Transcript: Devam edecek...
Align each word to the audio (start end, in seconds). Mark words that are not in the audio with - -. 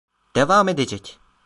Devam 0.35 0.67
edecek... 0.69 1.19